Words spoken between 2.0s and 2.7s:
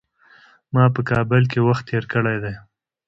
کړی دی.